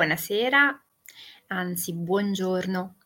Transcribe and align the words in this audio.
Buonasera, 0.00 0.82
anzi 1.48 1.92
buongiorno. 1.92 2.96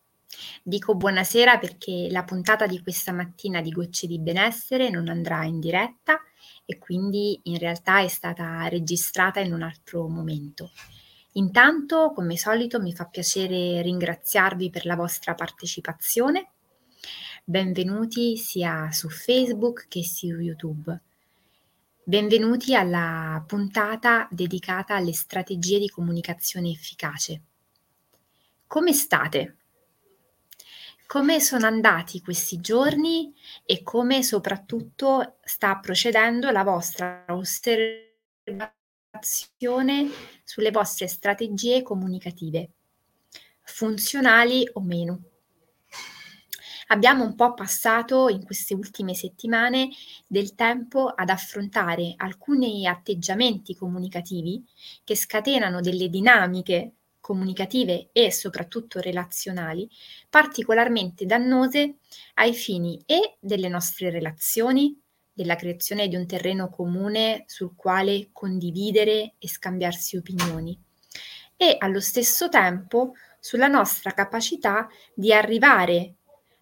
Dico 0.63 0.95
buonasera 0.95 1.59
perché 1.59 2.07
la 2.09 2.23
puntata 2.23 2.69
di 2.69 2.81
questa 2.85 3.11
mattina 3.11 3.61
di 3.61 3.73
Gocce 3.73 4.07
di 4.07 4.21
Benessere 4.21 4.91
non 4.91 5.09
andrà 5.09 5.43
in 5.43 5.59
diretta 5.59 6.21
e 6.65 6.79
quindi 6.79 7.41
in 7.43 7.59
realtà 7.59 7.99
è 7.99 8.07
stata 8.07 8.69
registrata 8.69 9.41
in 9.41 9.53
un 9.53 9.63
altro 9.63 10.07
momento. 10.07 10.71
Intanto, 11.33 12.13
come 12.15 12.37
solito, 12.37 12.81
mi 12.81 12.93
fa 12.93 13.07
piacere 13.07 13.83
ringraziarvi 13.83 14.71
per 14.71 14.87
la 14.87 14.95
vostra 14.95 15.35
partecipazione. 15.35 16.53
Benvenuti 17.45 18.37
sia 18.37 18.93
su 18.93 19.09
Facebook 19.09 19.87
che 19.89 20.05
su 20.05 20.27
YouTube. 20.27 20.97
Benvenuti 22.07 22.75
alla 22.75 23.43
puntata 23.47 24.29
dedicata 24.31 24.95
alle 24.95 25.15
strategie 25.15 25.79
di 25.79 25.89
comunicazione 25.89 26.69
efficace. 26.69 27.41
Come 28.67 28.93
state? 28.93 29.57
Come 31.07 31.41
sono 31.41 31.65
andati 31.65 32.21
questi 32.21 32.61
giorni 32.61 33.35
e 33.65 33.83
come 33.83 34.23
soprattutto 34.23 35.39
sta 35.45 35.79
procedendo 35.79 36.51
la 36.51 36.63
vostra 36.63 37.25
osservazione 37.29 40.11
sulle 40.45 40.71
vostre 40.71 41.09
strategie 41.09 41.83
comunicative, 41.83 42.69
funzionali 43.63 44.69
o 44.75 44.83
meno? 44.83 45.23
Abbiamo 46.89 47.25
un 47.25 47.35
po' 47.35 47.55
passato 47.55 48.29
in 48.29 48.45
queste 48.45 48.75
ultime 48.75 49.15
settimane 49.15 49.89
del 50.27 50.55
tempo 50.55 51.07
ad 51.07 51.29
affrontare 51.29 52.15
alcuni 52.17 52.87
atteggiamenti 52.87 53.75
comunicativi 53.75 54.65
che 55.03 55.17
scatenano 55.17 55.81
delle 55.81 56.09
dinamiche 56.09 56.93
comunicative 57.21 58.11
e 58.13 58.31
soprattutto 58.31 59.01
relazionali 59.01 59.89
particolarmente 60.29 61.25
dannose 61.25 61.97
ai 62.35 62.53
fini 62.53 63.03
e 63.07 63.37
delle 63.41 63.69
nostre 63.69 64.11
relazioni, 64.11 65.01
della 65.33 65.57
creazione 65.57 66.07
di 66.07 66.17
un 66.17 66.27
terreno 66.27 66.69
comune 66.69 67.45
sul 67.47 67.75
quale 67.75 68.29
condividere 68.31 69.35
e 69.39 69.49
scambiarsi 69.49 70.19
opinioni. 70.19 70.79
E 71.57 71.77
allo 71.79 72.01
stesso 72.01 72.51
tempo 72.51 73.15
sulla 73.41 73.69
nostra 73.69 74.13
capacità 74.13 74.87
di 75.15 75.33
arrivare 75.33 76.17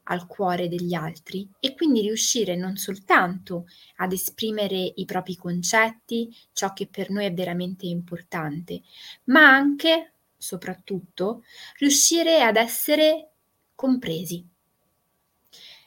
al 0.04 0.26
cuore 0.26 0.68
degli 0.68 0.94
altri 0.94 1.48
e 1.60 1.74
quindi 1.74 2.00
riuscire 2.00 2.56
non 2.56 2.76
soltanto 2.76 3.66
ad 3.96 4.12
esprimere 4.12 4.92
i 4.96 5.04
propri 5.04 5.36
concetti, 5.36 6.34
ciò 6.52 6.72
che 6.72 6.86
per 6.86 7.10
noi 7.10 7.26
è 7.26 7.32
veramente 7.32 7.86
importante, 7.86 8.82
ma 9.24 9.48
anche, 9.48 10.12
soprattutto, 10.36 11.44
riuscire 11.78 12.42
ad 12.42 12.56
essere 12.56 13.30
compresi. 13.74 14.46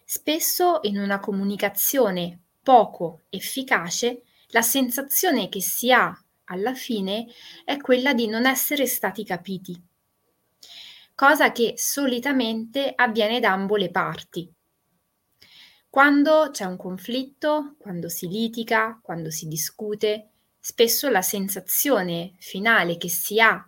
Spesso 0.04 0.80
in 0.84 0.98
una 0.98 1.20
comunicazione 1.20 2.40
poco 2.62 3.24
efficace, 3.30 4.24
la 4.50 4.62
sensazione 4.62 5.50
che 5.50 5.62
si 5.62 5.92
ha 5.92 6.18
alla 6.46 6.76
fine 6.76 7.26
è 7.64 7.78
quella 7.78 8.14
di 8.14 8.28
non 8.28 8.46
essere 8.46 8.86
stati 8.86 9.26
capiti 9.26 9.94
cosa 11.16 11.54
che 11.54 11.76
solitamente 11.78 12.92
avviene 12.94 13.40
da 13.40 13.54
ambo 13.54 13.78
le 13.78 13.90
parti. 13.90 14.52
Quando 15.90 16.50
c'è 16.52 16.66
un 16.66 16.76
conflitto, 16.76 17.76
quando 17.80 18.10
si 18.10 18.28
litiga, 18.28 19.00
quando 19.02 19.32
si 19.32 19.48
discute, 19.48 20.32
spesso 20.60 21.08
la 21.08 21.22
sensazione 21.22 22.34
finale 22.40 22.98
che 22.98 23.08
si 23.08 23.40
ha, 23.40 23.66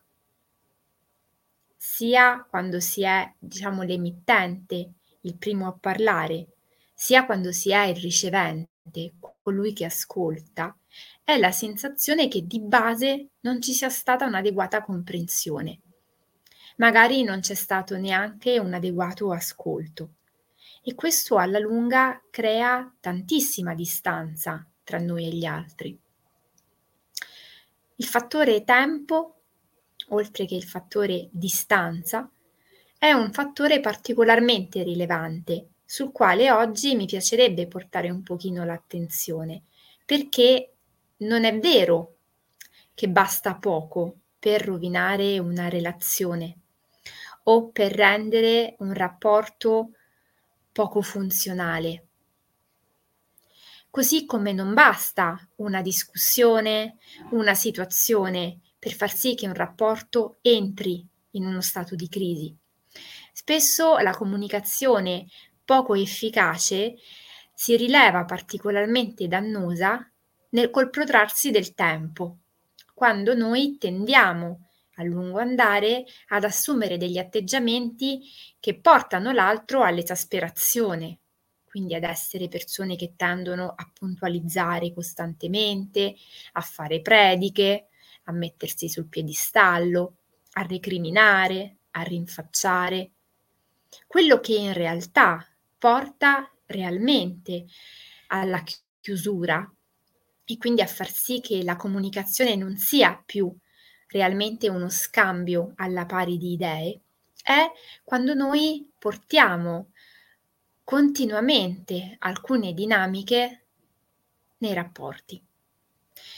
sia 1.78 2.46
quando 2.50 2.82
si 2.82 3.04
è, 3.04 3.34
diciamo, 3.40 3.84
l'emittente, 3.84 4.96
il 5.22 5.38
primo 5.38 5.68
a 5.68 5.78
parlare, 5.80 6.50
sia 6.94 7.26
quando 7.26 7.54
si 7.54 7.72
è 7.72 7.86
il 7.86 7.96
ricevente, 7.96 9.14
colui 9.42 9.72
che 9.72 9.86
ascolta, 9.86 10.78
è 11.24 11.38
la 11.38 11.54
sensazione 11.54 12.28
che 12.28 12.46
di 12.46 12.60
base 12.60 13.30
non 13.42 13.62
ci 13.62 13.72
sia 13.72 13.90
stata 13.90 14.26
un'adeguata 14.26 14.84
comprensione 14.84 15.80
magari 16.78 17.24
non 17.24 17.42
c'è 17.42 17.54
stato 17.54 17.98
neanche 17.98 18.60
un 18.60 18.74
adeguato 18.74 19.32
ascolto 19.32 20.14
e 20.84 20.96
questo 20.96 21.38
alla 21.38 21.60
lunga 21.60 22.22
crea 22.30 22.92
tantissima 23.00 23.76
distanza 23.76 24.66
tra 24.84 25.00
noi 25.00 25.26
e 25.26 25.30
gli 25.30 25.46
altri. 25.46 26.00
Il 27.96 28.06
fattore 28.06 28.64
tempo, 28.64 29.42
oltre 30.10 30.46
che 30.46 30.56
il 30.56 30.64
fattore 30.64 31.28
distanza, 31.32 32.30
è 32.98 33.12
un 33.12 33.32
fattore 33.34 33.80
particolarmente 33.80 34.82
rilevante 34.84 35.72
sul 35.84 36.12
quale 36.12 36.52
oggi 36.52 36.96
mi 36.96 37.06
piacerebbe 37.06 37.68
portare 37.68 38.10
un 38.10 38.24
pochino 38.24 38.64
l'attenzione, 38.64 39.64
perché 40.06 40.74
non 41.18 41.44
è 41.44 41.60
vero 41.60 42.16
che 42.94 43.10
basta 43.10 43.56
poco 43.56 44.20
per 44.40 44.64
rovinare 44.64 45.38
una 45.40 45.68
relazione, 45.68 46.60
o 47.50 47.70
per 47.70 47.92
rendere 47.94 48.76
un 48.80 48.94
rapporto 48.94 49.92
poco 50.72 51.02
funzionale. 51.02 52.06
Così 53.90 54.26
come 54.26 54.52
non 54.52 54.74
basta 54.74 55.40
una 55.58 55.82
discussione, 55.82 56.98
una 57.32 57.56
situazione 57.56 58.60
per 58.78 58.94
far 58.94 59.12
sì 59.12 59.34
che 59.34 59.48
un 59.48 59.54
rapporto 59.54 60.38
entri 60.42 61.06
in 61.32 61.46
uno 61.46 61.62
stato 61.62 61.96
di 61.96 62.10
crisi. 62.10 62.56
Spesso 63.32 63.98
la 63.98 64.16
comunicazione 64.16 65.28
poco 65.64 65.96
efficace 65.96 66.96
si 67.54 67.76
rileva 67.78 68.26
particolarmente 68.26 69.28
dannosa 69.28 70.10
nel, 70.50 70.70
col 70.70 70.90
protrarsi 70.90 71.50
del 71.50 71.74
tempo, 71.74 72.38
quando 72.94 73.34
noi 73.34 73.78
tendiamo 73.78 74.67
a 74.98 75.04
lungo 75.04 75.40
andare 75.40 76.06
ad 76.30 76.44
assumere 76.44 76.98
degli 76.98 77.18
atteggiamenti 77.18 78.22
che 78.60 78.80
portano 78.80 79.32
l'altro 79.32 79.84
all'esasperazione, 79.84 81.20
quindi 81.66 81.96
ad 81.96 82.04
essere 82.04 82.48
persone 82.48 82.96
che 82.96 83.14
tendono 83.16 83.74
a 83.76 83.90
puntualizzare 83.94 84.94
costantemente, 84.94 86.16
a 86.54 86.62
fare 86.62 87.02
prediche, 87.02 87.88
a 88.24 88.32
mettersi 88.32 88.90
sul 88.90 89.08
piedistallo, 89.08 90.16
a 90.54 90.64
recriminare, 90.64 91.78
a 91.92 92.02
rinfacciare. 92.02 93.12
Quello 94.06 94.40
che 94.40 94.56
in 94.56 94.74
realtà 94.74 95.46
porta 95.78 96.52
realmente 96.66 97.66
alla 98.28 98.64
chiusura 99.00 99.72
e 100.44 100.58
quindi 100.58 100.82
a 100.82 100.88
far 100.88 101.10
sì 101.10 101.40
che 101.42 101.64
la 101.64 101.76
comunicazione 101.76 102.56
non 102.56 102.78
sia 102.78 103.22
più 103.26 103.54
realmente 104.08 104.70
uno 104.70 104.90
scambio 104.90 105.74
alla 105.76 106.06
pari 106.06 106.38
di 106.38 106.54
idee 106.54 107.02
è 107.44 107.72
quando 108.04 108.34
noi 108.34 108.90
portiamo 108.98 109.92
continuamente 110.84 112.16
alcune 112.20 112.74
dinamiche 112.74 113.66
nei 114.60 114.74
rapporti. 114.74 115.42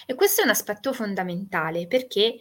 E 0.06 0.16
questo 0.16 0.42
è 0.42 0.44
un 0.44 0.50
aspetto 0.50 0.92
fondamentale 0.94 1.88
perché 1.88 2.40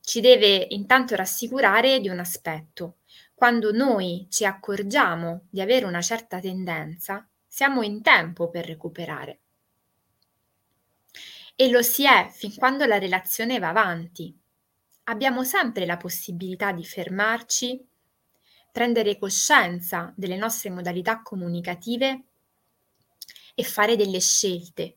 ci 0.00 0.20
deve 0.20 0.66
intanto 0.70 1.14
rassicurare 1.16 2.00
di 2.00 2.08
un 2.08 2.18
aspetto. 2.18 2.98
Quando 3.34 3.72
noi 3.72 4.26
ci 4.30 4.44
accorgiamo 4.44 5.46
di 5.50 5.60
avere 5.60 5.84
una 5.84 6.00
certa 6.00 6.40
tendenza, 6.40 7.28
siamo 7.46 7.82
in 7.82 8.02
tempo 8.02 8.48
per 8.50 8.66
recuperare. 8.66 9.40
E 11.54 11.70
lo 11.70 11.82
si 11.82 12.04
è 12.04 12.28
fin 12.30 12.54
quando 12.54 12.84
la 12.84 12.98
relazione 12.98 13.58
va 13.58 13.68
avanti, 13.68 14.36
abbiamo 15.08 15.42
sempre 15.44 15.86
la 15.86 15.96
possibilità 15.96 16.72
di 16.72 16.84
fermarci, 16.84 17.84
prendere 18.70 19.18
coscienza 19.18 20.12
delle 20.16 20.36
nostre 20.36 20.70
modalità 20.70 21.22
comunicative 21.22 22.24
e 23.54 23.64
fare 23.64 23.96
delle 23.96 24.20
scelte. 24.20 24.96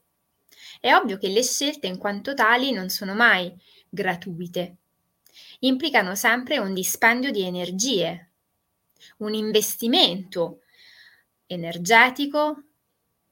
È 0.79 0.93
ovvio 0.93 1.17
che 1.17 1.29
le 1.29 1.43
scelte 1.43 1.87
in 1.87 1.97
quanto 1.97 2.33
tali 2.33 2.71
non 2.71 2.89
sono 2.89 3.13
mai 3.13 3.55
gratuite, 3.89 4.77
implicano 5.59 6.15
sempre 6.15 6.59
un 6.59 6.73
dispendio 6.73 7.31
di 7.31 7.43
energie, 7.43 8.29
un 9.17 9.33
investimento 9.33 10.61
energetico, 11.45 12.63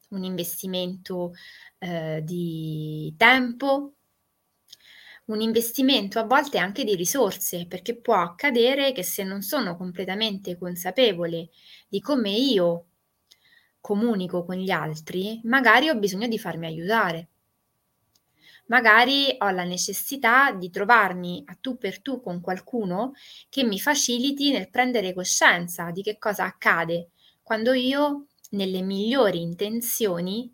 un 0.08 0.24
investimento 0.24 1.32
eh, 1.78 2.20
di 2.24 3.14
tempo, 3.16 3.94
un 5.30 5.40
investimento 5.40 6.18
a 6.18 6.24
volte 6.24 6.58
anche 6.58 6.84
di 6.84 6.94
risorse, 6.94 7.66
perché 7.66 7.96
può 7.96 8.14
accadere 8.16 8.92
che 8.92 9.02
se 9.02 9.22
non 9.24 9.42
sono 9.42 9.76
completamente 9.76 10.56
consapevole 10.58 11.50
di 11.88 12.00
come 12.00 12.30
io 12.30 12.86
comunico 13.80 14.44
con 14.44 14.56
gli 14.56 14.70
altri, 14.70 15.40
magari 15.44 15.88
ho 15.88 15.96
bisogno 15.96 16.28
di 16.28 16.38
farmi 16.38 16.66
aiutare. 16.66 17.28
magari 18.66 19.34
ho 19.38 19.50
la 19.50 19.64
necessità 19.64 20.52
di 20.52 20.70
trovarmi 20.70 21.42
a 21.46 21.56
tu 21.60 21.76
per 21.76 22.00
tu 22.00 22.20
con 22.20 22.40
qualcuno 22.40 23.12
che 23.48 23.64
mi 23.64 23.78
faciliti 23.80 24.50
nel 24.52 24.70
prendere 24.70 25.12
coscienza 25.12 25.90
di 25.90 26.02
che 26.02 26.18
cosa 26.18 26.44
accade 26.44 27.10
quando 27.42 27.72
io, 27.72 28.26
nelle 28.50 28.82
migliori 28.82 29.42
intenzioni, 29.42 30.52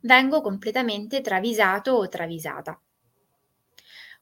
vengo 0.00 0.40
completamente 0.40 1.20
travisato 1.20 1.92
o 1.92 2.08
travisata. 2.08 2.80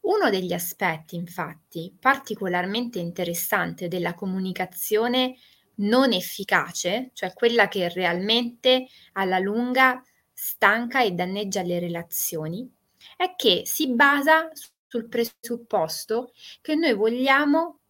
Uno 0.01 0.31
degli 0.31 0.53
aspetti, 0.53 1.17
infatti, 1.17 1.95
particolarmente 1.99 2.99
interessante 2.99 3.89
della 3.89 4.15
comunicazione 4.15 5.37
non 5.77 6.13
efficace, 6.13 7.11
cioè 7.13 7.33
quella 7.35 7.69
che 7.69 7.89
realmente 7.89 8.87
alla 9.13 9.39
lunga 9.39 10.03
stanca 10.33 11.03
e 11.03 11.13
danneggia 11.13 11.63
le 11.63 11.79
relazioni, 11.79 12.69
è 13.17 13.35
che 13.37 13.63
si 13.65 13.89
basa 13.95 14.49
sul 14.87 15.09
presupposto 15.09 16.33
che 16.61 16.75
noi 16.75 16.95
vogliamo 16.95 17.81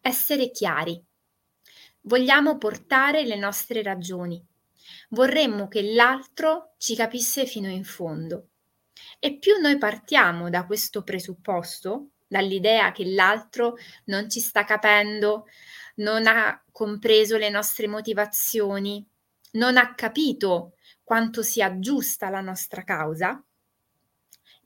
essere 0.00 0.50
chiari, 0.50 1.00
vogliamo 2.02 2.58
portare 2.58 3.24
le 3.24 3.36
nostre 3.36 3.82
ragioni, 3.82 4.44
vorremmo 5.10 5.68
che 5.68 5.82
l'altro 5.92 6.74
ci 6.78 6.94
capisse 6.96 7.46
fino 7.46 7.68
in 7.68 7.84
fondo. 7.84 8.48
E 9.18 9.38
più 9.38 9.58
noi 9.60 9.78
partiamo 9.78 10.50
da 10.50 10.66
questo 10.66 11.02
presupposto, 11.02 12.10
dall'idea 12.26 12.92
che 12.92 13.04
l'altro 13.04 13.76
non 14.06 14.28
ci 14.28 14.40
sta 14.40 14.64
capendo, 14.64 15.46
non 15.96 16.26
ha 16.26 16.62
compreso 16.70 17.36
le 17.36 17.50
nostre 17.50 17.86
motivazioni, 17.86 19.06
non 19.52 19.76
ha 19.76 19.94
capito 19.94 20.76
quanto 21.04 21.42
sia 21.42 21.78
giusta 21.78 22.30
la 22.30 22.40
nostra 22.40 22.84
causa, 22.84 23.42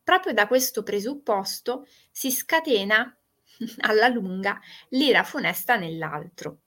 proprio 0.03 0.33
da 0.33 0.47
questo 0.47 0.85
presupposto 0.85 1.87
si 2.13 2.31
scatena 2.31 3.13
alla 3.81 4.07
lunga 4.07 4.61
l'ira 4.91 5.25
funesta 5.25 5.77
nell'altro. 5.77 6.61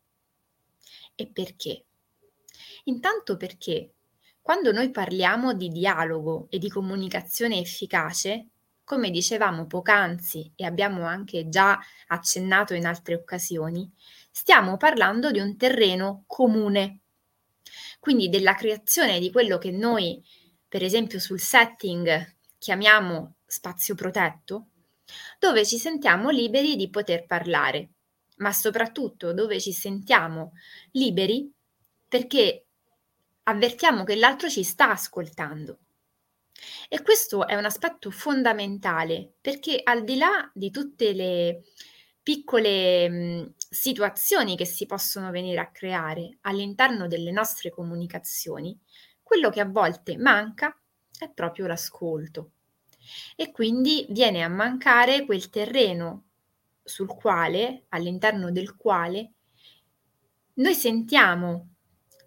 E 1.16 1.28
perché? 1.28 1.86
Intanto 2.86 3.38
perché 3.38 3.94
quando 4.42 4.72
noi 4.72 4.92
parliamo 4.92 5.54
di 5.54 5.70
dialogo 5.70 6.48
e 6.50 6.58
di 6.58 6.70
comunicazione 6.70 7.60
efficace, 7.60 8.48
come 8.84 9.12
dicevamo 9.12 9.68
poc'anzi 9.68 10.54
e 10.56 10.66
abbiamo 10.66 11.06
anche 11.06 11.48
già 11.48 11.80
accennato 12.08 12.74
in 12.74 12.88
altre 12.88 13.14
occasioni, 13.14 13.88
stiamo 14.32 14.78
parlando 14.78 15.30
di 15.30 15.40
un 15.40 15.56
terreno 15.58 16.24
comune, 16.26 17.02
quindi 18.00 18.30
della 18.30 18.56
creazione 18.56 19.20
di 19.20 19.32
quello 19.32 19.60
che 19.60 19.70
noi, 19.70 20.24
per 20.68 20.84
esempio 20.84 21.20
sul 21.20 21.40
setting 21.40 22.36
chiamiamo 22.58 23.36
spazio 23.46 23.94
protetto, 23.94 24.70
dove 25.38 25.66
ci 25.66 25.78
sentiamo 25.78 26.30
liberi 26.30 26.76
di 26.76 26.90
poter 26.90 27.26
parlare, 27.26 27.90
ma 28.38 28.52
soprattutto 28.52 29.34
dove 29.34 29.60
ci 29.60 29.72
sentiamo 29.72 30.54
liberi 30.92 31.52
perché 32.08 32.69
avvertiamo 33.50 34.04
che 34.04 34.16
l'altro 34.16 34.50
ci 34.50 34.64
sta 34.64 34.92
ascoltando. 34.92 35.80
E 36.88 37.02
questo 37.02 37.48
è 37.48 37.56
un 37.56 37.66
aspetto 37.66 38.12
fondamentale 38.12 39.34
perché 39.40 39.80
al 39.84 40.04
di 40.04 40.18
là 40.18 40.50
di 40.54 40.72
tutte 40.72 41.14
le 41.14 41.64
piccole 42.22 43.10
mh, 43.10 43.54
situazioni 43.58 44.56
che 44.56 44.66
si 44.66 44.86
possono 44.86 45.32
venire 45.32 45.60
a 45.60 45.72
creare 45.72 46.38
all'interno 46.42 47.08
delle 47.08 47.32
nostre 47.32 47.70
comunicazioni, 47.70 48.78
quello 49.24 49.50
che 49.50 49.62
a 49.62 49.66
volte 49.66 50.18
manca 50.18 50.78
è 51.18 51.30
proprio 51.30 51.68
l'ascolto. 51.68 52.52
E 53.36 53.52
quindi 53.52 54.06
viene 54.10 54.44
a 54.44 54.50
mancare 54.50 55.26
quel 55.26 55.50
terreno 55.50 56.26
sul 56.84 57.08
quale, 57.08 57.86
all'interno 57.90 58.52
del 58.52 58.76
quale, 58.76 59.34
noi 60.56 60.74
sentiamo 60.74 61.76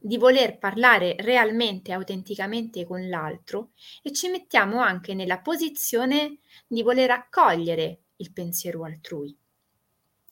di 0.02 0.16
voler 0.16 0.58
parlare 0.58 1.14
realmente, 1.20 1.92
autenticamente 1.92 2.84
con 2.84 3.08
l'altro 3.08 3.70
e 4.02 4.12
ci 4.12 4.28
mettiamo 4.28 4.80
anche 4.80 5.14
nella 5.14 5.40
posizione 5.40 6.38
di 6.66 6.82
voler 6.82 7.10
accogliere 7.10 8.00
il 8.16 8.32
pensiero 8.32 8.84
altrui. 8.84 9.36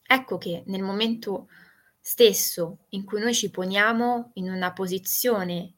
Ecco 0.05 0.37
che 0.37 0.63
nel 0.65 0.83
momento 0.83 1.47
stesso 1.99 2.85
in 2.89 3.05
cui 3.05 3.21
noi 3.21 3.33
ci 3.33 3.49
poniamo 3.49 4.31
in 4.35 4.49
una 4.49 4.73
posizione 4.73 5.75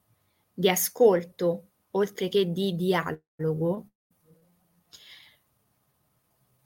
di 0.52 0.70
ascolto 0.70 1.68
oltre 1.92 2.30
che 2.30 2.52
di 2.52 2.76
dialogo, 2.76 3.88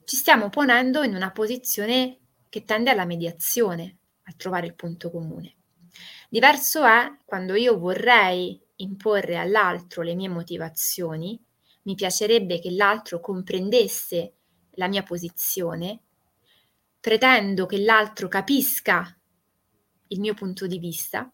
ci 0.05 0.15
stiamo 0.15 0.49
ponendo 0.49 1.03
in 1.03 1.13
una 1.13 1.31
posizione 1.31 2.19
che 2.47 2.63
tende 2.63 2.91
alla 2.91 3.05
mediazione, 3.05 3.97
a 4.23 4.33
trovare 4.37 4.67
il 4.67 4.75
punto 4.75 5.11
comune. 5.11 5.55
Diverso 6.29 6.83
è 6.83 7.19
quando 7.23 7.55
io 7.55 7.79
vorrei 7.79 8.61
imporre 8.77 9.37
all'altro 9.37 10.01
le 10.01 10.13
mie 10.13 10.27
motivazioni, 10.27 11.41
mi 11.83 11.95
piacerebbe 11.95 12.59
che 12.59 12.69
l'altro 12.71 13.21
comprendesse 13.21 14.33
la 14.71 14.89
mia 14.89 15.03
posizione, 15.03 16.01
pretendo 16.99 17.65
che 17.65 17.79
l'altro 17.79 18.27
capisca 18.27 19.17
il 20.09 20.19
mio 20.19 20.33
punto 20.33 20.67
di 20.67 20.79
vista 20.79 21.31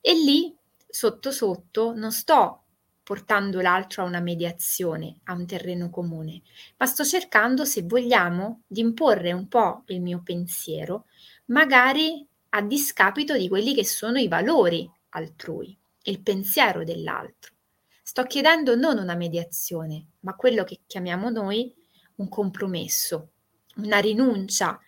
e 0.00 0.14
lì 0.14 0.56
sotto 0.88 1.30
sotto 1.30 1.92
non 1.94 2.10
sto 2.10 2.62
portando 3.02 3.60
l'altro 3.60 4.02
a 4.02 4.06
una 4.06 4.20
mediazione, 4.20 5.20
a 5.24 5.32
un 5.32 5.46
terreno 5.46 5.88
comune, 5.88 6.42
ma 6.76 6.84
sto 6.86 7.04
cercando, 7.04 7.64
se 7.64 7.82
vogliamo, 7.82 8.62
di 8.66 8.80
imporre 8.80 9.32
un 9.32 9.48
po' 9.48 9.84
il 9.86 10.02
mio 10.02 10.20
pensiero, 10.22 11.06
magari 11.46 12.27
a 12.50 12.62
discapito 12.62 13.36
di 13.36 13.48
quelli 13.48 13.74
che 13.74 13.84
sono 13.84 14.18
i 14.18 14.28
valori 14.28 14.90
altrui, 15.10 15.76
il 16.04 16.20
pensiero 16.20 16.84
dell'altro. 16.84 17.54
Sto 18.02 18.24
chiedendo 18.24 18.74
non 18.74 18.98
una 18.98 19.14
mediazione, 19.14 20.12
ma 20.20 20.34
quello 20.34 20.64
che 20.64 20.80
chiamiamo 20.86 21.28
noi 21.30 21.74
un 22.16 22.28
compromesso, 22.28 23.30
una 23.76 23.98
rinuncia 23.98 24.80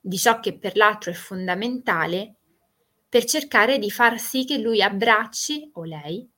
di 0.00 0.16
ciò 0.16 0.40
che 0.40 0.56
per 0.56 0.76
l'altro 0.76 1.10
è 1.10 1.14
fondamentale 1.14 2.36
per 3.08 3.24
cercare 3.24 3.78
di 3.78 3.90
far 3.90 4.18
sì 4.18 4.44
che 4.44 4.58
lui 4.58 4.80
abbracci 4.80 5.70
o 5.74 5.84
lei 5.84 6.28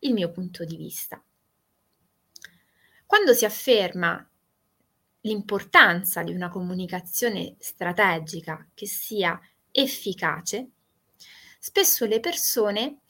il 0.00 0.12
mio 0.12 0.30
punto 0.30 0.64
di 0.64 0.76
vista. 0.76 1.20
Quando 3.06 3.32
si 3.32 3.44
afferma 3.44 4.28
l'importanza 5.22 6.22
di 6.22 6.34
una 6.34 6.48
comunicazione 6.48 7.56
strategica 7.58 8.68
che 8.74 8.86
sia 8.86 9.40
efficace, 9.82 10.70
spesso 11.58 12.06
le 12.06 12.20
persone 12.20 13.00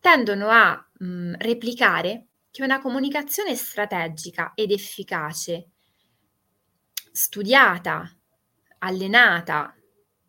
tendono 0.00 0.48
a 0.48 0.74
mh, 0.98 1.04
mm, 1.04 1.34
replicare 1.38 2.26
che 2.50 2.62
una 2.62 2.80
comunicazione 2.80 3.54
strategica 3.54 4.52
ed 4.54 4.70
efficace, 4.70 5.70
studiata, 7.12 8.16
allenata, 8.78 9.74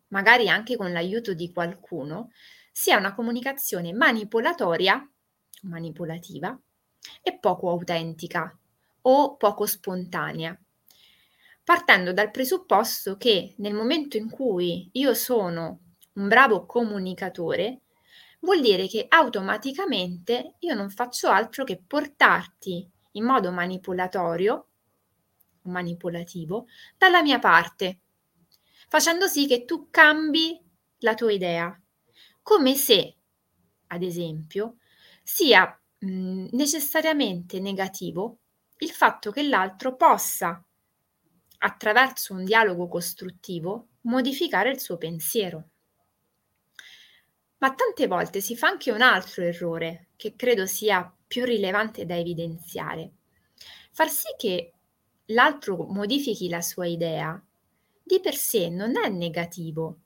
magari 0.08 0.48
anche 0.48 0.76
con 0.76 0.92
l'aiuto 0.92 1.32
di 1.34 1.50
qualcuno, 1.52 2.30
sia 2.70 2.98
una 2.98 3.14
comunicazione 3.14 3.92
manipolatoria 3.92 5.06
manipolativa 5.62 6.58
e 7.22 7.38
poco 7.38 7.70
autentica 7.70 8.56
o 9.02 9.36
poco 9.36 9.66
spontanea, 9.66 10.58
partendo 11.64 12.12
dal 12.12 12.30
presupposto 12.30 13.16
che 13.16 13.54
nel 13.58 13.74
momento 13.74 14.16
in 14.16 14.30
cui 14.30 14.88
io 14.92 15.14
sono 15.14 15.80
un 16.14 16.28
bravo 16.28 16.66
comunicatore, 16.66 17.82
vuol 18.40 18.60
dire 18.60 18.86
che 18.88 19.06
automaticamente 19.08 20.56
io 20.60 20.74
non 20.74 20.90
faccio 20.90 21.28
altro 21.28 21.64
che 21.64 21.80
portarti 21.86 22.88
in 23.12 23.24
modo 23.24 23.50
manipolatorio 23.52 24.66
o 25.64 25.70
manipolativo 25.70 26.66
dalla 26.98 27.22
mia 27.22 27.38
parte, 27.38 28.00
facendo 28.88 29.26
sì 29.26 29.46
che 29.46 29.64
tu 29.64 29.88
cambi 29.90 30.60
la 30.98 31.14
tua 31.14 31.32
idea, 31.32 31.80
come 32.42 32.74
se, 32.74 33.16
ad 33.88 34.02
esempio, 34.02 34.76
sia 35.22 35.66
mh, 35.98 36.48
necessariamente 36.52 37.60
negativo 37.60 38.38
il 38.78 38.90
fatto 38.90 39.30
che 39.30 39.42
l'altro 39.44 39.94
possa, 39.96 40.62
attraverso 41.64 42.34
un 42.34 42.44
dialogo 42.44 42.88
costruttivo, 42.88 43.88
modificare 44.02 44.70
il 44.70 44.80
suo 44.80 44.96
pensiero. 44.96 45.68
Ma 47.58 47.72
tante 47.72 48.08
volte 48.08 48.40
si 48.40 48.56
fa 48.56 48.68
anche 48.68 48.90
un 48.90 49.00
altro 49.00 49.44
errore, 49.44 50.08
che 50.16 50.34
credo 50.34 50.66
sia 50.66 51.14
più 51.26 51.44
rilevante 51.44 52.04
da 52.04 52.16
evidenziare. 52.16 53.12
Far 53.92 54.08
sì 54.08 54.34
che 54.36 54.72
l'altro 55.26 55.84
modifichi 55.84 56.48
la 56.48 56.60
sua 56.60 56.86
idea 56.86 57.40
di 58.02 58.20
per 58.20 58.34
sé 58.34 58.68
non 58.68 58.96
è 58.96 59.08
negativo. 59.08 59.98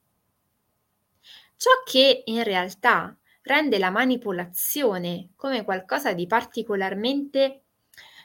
Ciò 1.57 1.71
che 1.87 2.23
in 2.27 2.43
realtà 2.43 3.17
rende 3.43 3.79
la 3.79 3.91
manipolazione 3.91 5.31
come 5.37 5.65
qualcosa 5.65 6.13
di 6.13 6.27
particolarmente 6.27 7.63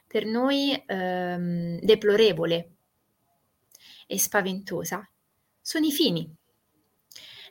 per 0.06 0.26
noi 0.26 0.84
ehm, 0.86 1.80
deplorevole 1.80 2.76
e 4.12 4.20
spaventosa 4.20 5.10
sono 5.62 5.86
i 5.86 5.92
fini. 5.92 6.30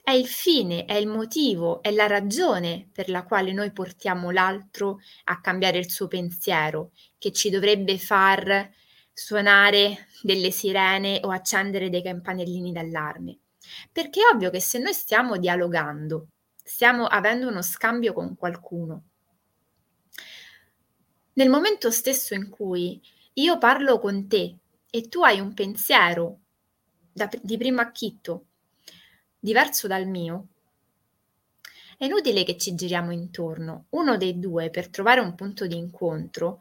È 0.03 0.11
il 0.11 0.27
fine, 0.27 0.85
è 0.85 0.95
il 0.95 1.07
motivo, 1.07 1.81
è 1.83 1.91
la 1.91 2.07
ragione 2.07 2.89
per 2.93 3.09
la 3.09 3.25
quale 3.25 3.53
noi 3.53 3.73
portiamo 3.73 4.31
l'altro 4.31 4.99
a 5.25 5.41
cambiare 5.41 5.79
il 5.79 5.91
suo 5.91 6.07
pensiero, 6.07 6.93
che 7.17 7.33
ci 7.33 7.49
dovrebbe 7.49 7.99
far 7.99 8.71
suonare 9.13 10.09
delle 10.23 10.51
sirene 10.51 11.21
o 11.23 11.31
accendere 11.31 11.89
dei 11.89 12.03
campanellini 12.03 12.73
d'allarme. 12.73 13.39
Perché 13.91 14.21
è 14.21 14.35
ovvio 14.35 14.51
che 14.51 14.61
se 14.61 14.79
noi 14.79 14.93
stiamo 14.93 15.39
dialogando, 15.39 16.29
stiamo 16.63 17.07
avendo 17.07 17.49
uno 17.49 17.63
scambio 17.63 18.13
con 18.13 18.37
qualcuno, 18.37 19.05
nel 21.35 21.49
momento 21.49 21.91
stesso 21.91 22.35
in 22.35 22.51
cui 22.51 23.01
io 23.35 23.57
parlo 23.57 23.99
con 23.99 24.29
te 24.29 24.59
e 24.91 25.09
tu 25.09 25.23
hai 25.23 25.41
un 25.41 25.55
pensiero 25.55 26.40
da, 27.27 27.29
di 27.43 27.57
primo 27.57 27.81
acchitto 27.81 28.47
diverso 29.39 29.87
dal 29.87 30.07
mio, 30.07 30.49
è 31.99 32.05
inutile 32.05 32.45
che 32.45 32.57
ci 32.57 32.75
giriamo 32.75 33.11
intorno. 33.11 33.87
Uno 33.91 34.17
dei 34.17 34.39
due, 34.39 34.71
per 34.71 34.89
trovare 34.89 35.21
un 35.21 35.35
punto 35.35 35.67
di 35.67 35.77
incontro, 35.77 36.61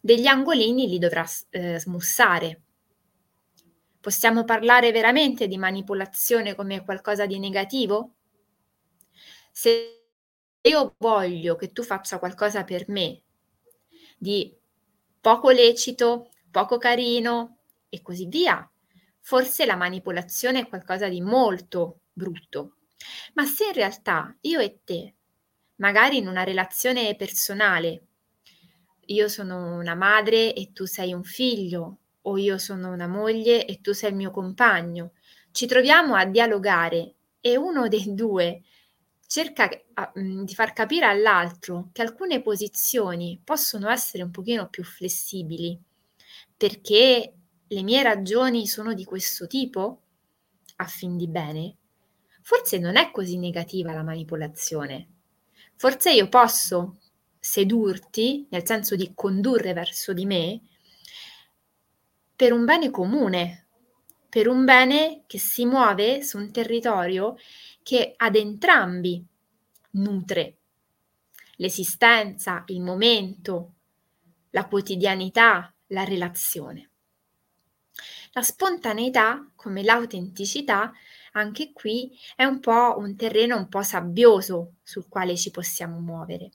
degli 0.00 0.26
angolini 0.26 0.88
li 0.88 0.98
dovrà 0.98 1.24
eh, 1.50 1.78
smussare. 1.78 2.62
Possiamo 4.00 4.44
parlare 4.44 4.92
veramente 4.92 5.46
di 5.46 5.58
manipolazione 5.58 6.54
come 6.54 6.84
qualcosa 6.84 7.26
di 7.26 7.38
negativo? 7.38 8.14
Se 9.52 10.04
io 10.62 10.94
voglio 10.98 11.56
che 11.56 11.72
tu 11.72 11.82
faccia 11.82 12.18
qualcosa 12.18 12.64
per 12.64 12.88
me 12.88 13.22
di 14.18 14.54
poco 15.20 15.50
lecito, 15.50 16.30
poco 16.50 16.78
carino 16.78 17.58
e 17.88 18.02
così 18.02 18.26
via, 18.26 18.69
forse 19.20 19.66
la 19.66 19.76
manipolazione 19.76 20.60
è 20.60 20.68
qualcosa 20.68 21.08
di 21.08 21.20
molto 21.20 22.00
brutto. 22.12 22.76
Ma 23.34 23.44
se 23.44 23.66
in 23.66 23.72
realtà 23.72 24.36
io 24.42 24.60
e 24.60 24.80
te, 24.84 25.14
magari 25.76 26.18
in 26.18 26.26
una 26.28 26.42
relazione 26.42 27.14
personale, 27.16 28.06
io 29.06 29.28
sono 29.28 29.76
una 29.76 29.94
madre 29.94 30.54
e 30.54 30.72
tu 30.72 30.84
sei 30.84 31.12
un 31.12 31.24
figlio, 31.24 31.98
o 32.22 32.36
io 32.36 32.58
sono 32.58 32.92
una 32.92 33.06
moglie 33.06 33.64
e 33.66 33.80
tu 33.80 33.92
sei 33.92 34.10
il 34.10 34.16
mio 34.16 34.30
compagno, 34.30 35.12
ci 35.52 35.66
troviamo 35.66 36.14
a 36.14 36.26
dialogare 36.26 37.14
e 37.40 37.56
uno 37.56 37.88
dei 37.88 38.14
due 38.14 38.62
cerca 39.26 39.68
di 40.14 40.54
far 40.54 40.72
capire 40.72 41.06
all'altro 41.06 41.90
che 41.92 42.02
alcune 42.02 42.42
posizioni 42.42 43.40
possono 43.42 43.88
essere 43.88 44.24
un 44.24 44.30
pochino 44.30 44.68
più 44.68 44.82
flessibili 44.84 45.80
perché 46.56 47.32
le 47.72 47.82
mie 47.84 48.02
ragioni 48.02 48.66
sono 48.66 48.94
di 48.94 49.04
questo 49.04 49.46
tipo 49.46 50.00
a 50.76 50.86
fin 50.86 51.16
di 51.16 51.28
bene, 51.28 51.76
forse 52.42 52.78
non 52.78 52.96
è 52.96 53.12
così 53.12 53.38
negativa 53.38 53.92
la 53.92 54.02
manipolazione. 54.02 55.08
Forse 55.76 56.12
io 56.12 56.28
posso 56.28 56.96
sedurti, 57.38 58.48
nel 58.50 58.66
senso 58.66 58.96
di 58.96 59.12
condurre 59.14 59.72
verso 59.72 60.12
di 60.12 60.26
me, 60.26 60.60
per 62.34 62.52
un 62.52 62.64
bene 62.64 62.90
comune, 62.90 63.66
per 64.28 64.48
un 64.48 64.64
bene 64.64 65.22
che 65.28 65.38
si 65.38 65.64
muove 65.64 66.24
su 66.24 66.38
un 66.38 66.50
territorio 66.50 67.36
che 67.84 68.14
ad 68.16 68.34
entrambi 68.34 69.24
nutre. 69.90 70.56
L'esistenza, 71.56 72.64
il 72.66 72.80
momento, 72.80 73.74
la 74.50 74.66
quotidianità, 74.66 75.72
la 75.88 76.02
relazione. 76.02 76.89
La 78.32 78.42
spontaneità, 78.42 79.50
come 79.56 79.82
l'autenticità, 79.82 80.92
anche 81.32 81.72
qui 81.72 82.16
è 82.36 82.44
un 82.44 82.60
po' 82.60 82.94
un 82.96 83.16
terreno 83.16 83.56
un 83.56 83.68
po' 83.68 83.82
sabbioso 83.82 84.74
sul 84.84 85.08
quale 85.08 85.36
ci 85.36 85.50
possiamo 85.50 85.98
muovere, 85.98 86.50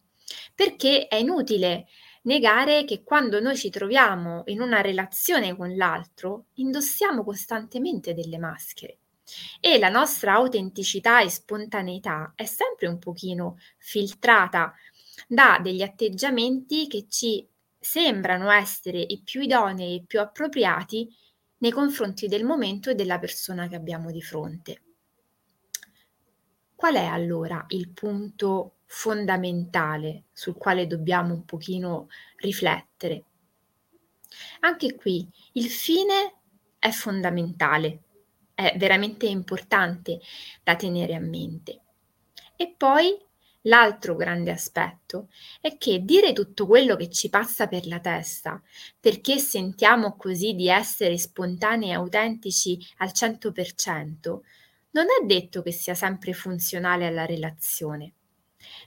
perché 0.53 1.07
è 1.07 1.15
inutile 1.15 1.87
negare 2.23 2.85
che 2.85 3.03
quando 3.03 3.41
noi 3.41 3.57
ci 3.57 3.69
troviamo 3.69 4.43
in 4.45 4.61
una 4.61 4.79
relazione 4.79 5.53
con 5.55 5.75
l'altro, 5.75 6.45
indossiamo 6.55 7.25
costantemente 7.25 8.13
delle 8.13 8.37
maschere. 8.37 8.99
E 9.59 9.77
la 9.77 9.89
nostra 9.89 10.33
autenticità 10.35 11.19
e 11.19 11.29
spontaneità 11.29 12.31
è 12.35 12.45
sempre 12.45 12.87
un 12.87 12.99
pochino 12.99 13.57
filtrata 13.77 14.73
da 15.27 15.59
degli 15.61 15.81
atteggiamenti 15.81 16.87
che 16.87 17.07
ci 17.09 17.45
sembrano 17.77 18.49
essere 18.49 18.99
i 18.99 19.21
più 19.23 19.41
idonei 19.41 19.97
e 19.97 20.03
più 20.05 20.21
appropriati 20.21 21.07
nei 21.65 21.73
confronti 21.73 22.27
del 22.27 22.43
momento 22.43 22.91
e 22.91 22.95
della 22.95 23.17
persona 23.17 23.67
che 23.67 23.75
abbiamo 23.75 24.11
di 24.11 24.21
fronte. 24.21 24.81
Qual 26.75 26.93
è 26.93 27.05
allora 27.05 27.65
il 27.69 27.89
punto 27.89 28.75
fondamentale 28.85 30.25
sul 30.31 30.57
quale 30.57 30.85
dobbiamo 30.85 31.33
un 31.33 31.43
pochino 31.43 32.09
riflettere? 32.35 33.23
Anche 34.59 34.93
qui 34.93 35.27
il 35.53 35.67
fine 35.67 36.35
è 36.77 36.91
fondamentale, 36.91 38.03
è 38.53 38.75
veramente 38.77 39.25
importante 39.25 40.19
da 40.61 40.75
tenere 40.75 41.15
a 41.15 41.19
mente. 41.19 41.81
E 42.55 42.75
poi 42.77 43.17
L'altro 43.67 44.15
grande 44.15 44.51
aspetto 44.51 45.29
è 45.59 45.77
che 45.77 46.03
dire 46.03 46.33
tutto 46.33 46.67
quello 46.67 46.95
che 46.95 47.09
ci 47.09 47.29
passa 47.29 47.67
per 47.67 47.87
la 47.87 47.99
testa, 47.99 48.61
perché 48.99 49.39
sentiamo 49.39 50.15
così 50.15 50.53
di 50.53 50.69
essere 50.69 51.17
spontanei 51.17 51.89
e 51.89 51.93
autentici 51.93 52.77
al 52.97 53.09
100%, 53.09 54.39
non 54.91 55.05
è 55.05 55.25
detto 55.25 55.61
che 55.61 55.71
sia 55.71 55.95
sempre 55.95 56.33
funzionale 56.33 57.07
alla 57.07 57.25
relazione, 57.25 58.13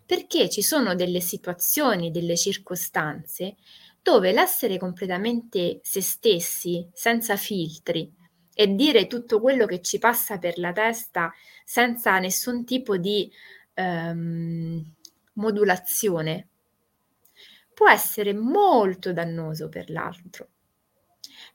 perché 0.07 0.49
ci 0.49 0.63
sono 0.63 0.95
delle 0.95 1.21
situazioni, 1.21 2.11
delle 2.11 2.37
circostanze 2.37 3.57
dove 4.01 4.33
l'essere 4.33 4.79
completamente 4.79 5.81
se 5.83 6.01
stessi, 6.01 6.89
senza 6.93 7.37
filtri, 7.37 8.11
e 8.55 8.75
dire 8.75 9.07
tutto 9.07 9.41
quello 9.41 9.67
che 9.67 9.83
ci 9.83 9.99
passa 9.99 10.39
per 10.39 10.59
la 10.59 10.73
testa 10.73 11.33
senza 11.65 12.19
nessun 12.19 12.65
tipo 12.65 12.97
di 12.97 13.31
ehm, 13.79 14.85
modulazione 15.35 16.49
può 17.73 17.89
essere 17.89 18.35
molto 18.35 19.13
dannoso 19.13 19.69
per 19.69 19.89
l'altro, 19.91 20.49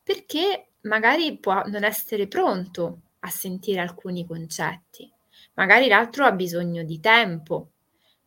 perché 0.01 0.69
magari 0.81 1.37
può 1.37 1.63
non 1.65 1.83
essere 1.83 2.27
pronto 2.27 3.01
a 3.19 3.29
sentire 3.29 3.81
alcuni 3.81 4.25
concetti, 4.25 5.11
magari 5.55 5.89
l'altro 5.89 6.25
ha 6.25 6.31
bisogno 6.31 6.83
di 6.83 7.01
tempo, 7.01 7.71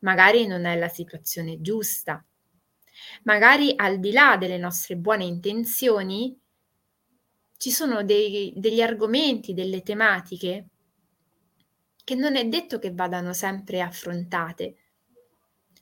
magari 0.00 0.46
non 0.46 0.66
è 0.66 0.76
la 0.76 0.88
situazione 0.88 1.62
giusta, 1.62 2.22
magari 3.22 3.72
al 3.76 3.98
di 3.98 4.12
là 4.12 4.36
delle 4.36 4.58
nostre 4.58 4.96
buone 4.96 5.24
intenzioni 5.24 6.38
ci 7.56 7.70
sono 7.70 8.04
dei, 8.04 8.52
degli 8.54 8.82
argomenti, 8.82 9.54
delle 9.54 9.82
tematiche 9.82 10.68
che 12.06 12.14
non 12.14 12.36
è 12.36 12.46
detto 12.46 12.78
che 12.78 12.92
vadano 12.92 13.32
sempre 13.32 13.80
affrontate, 13.80 14.76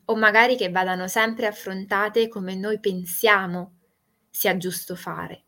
o 0.06 0.16
magari 0.16 0.56
che 0.56 0.70
vadano 0.70 1.06
sempre 1.06 1.46
affrontate 1.46 2.28
come 2.28 2.54
noi 2.54 2.80
pensiamo 2.80 3.74
sia 4.30 4.56
giusto 4.56 4.96
fare. 4.96 5.44